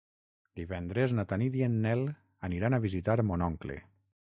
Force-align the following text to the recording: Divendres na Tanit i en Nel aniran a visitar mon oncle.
Divendres 0.59 1.13
na 1.19 1.27
Tanit 1.33 1.59
i 1.61 1.63
en 1.67 1.77
Nel 1.85 2.03
aniran 2.51 2.79
a 2.79 2.85
visitar 2.91 3.23
mon 3.33 3.51
oncle. 3.53 3.83